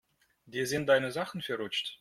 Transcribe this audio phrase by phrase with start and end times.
[0.47, 1.89] Dir sind deine Sachen verrutscht.